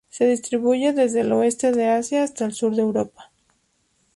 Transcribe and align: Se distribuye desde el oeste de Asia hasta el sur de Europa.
Se 0.09 0.25
distribuye 0.25 0.93
desde 0.93 1.21
el 1.21 1.31
oeste 1.31 1.73
de 1.73 1.85
Asia 1.89 2.23
hasta 2.23 2.45
el 2.45 2.53
sur 2.53 2.73
de 2.75 2.81
Europa. 2.81 3.29